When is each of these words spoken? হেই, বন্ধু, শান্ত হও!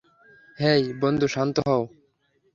হেই, 0.57 0.83
বন্ধু, 1.01 1.27
শান্ত 1.27 1.55
হও! 1.67 1.83